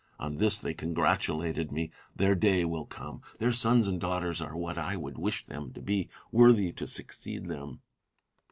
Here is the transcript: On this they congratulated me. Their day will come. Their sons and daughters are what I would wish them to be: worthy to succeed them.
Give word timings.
On 0.17 0.37
this 0.37 0.57
they 0.57 0.73
congratulated 0.73 1.71
me. 1.71 1.91
Their 2.15 2.33
day 2.33 2.65
will 2.65 2.87
come. 2.87 3.21
Their 3.37 3.51
sons 3.51 3.87
and 3.87 4.01
daughters 4.01 4.41
are 4.41 4.57
what 4.57 4.75
I 4.75 4.95
would 4.95 5.19
wish 5.19 5.45
them 5.45 5.71
to 5.73 5.79
be: 5.79 6.09
worthy 6.31 6.71
to 6.71 6.87
succeed 6.87 7.45
them. 7.47 7.81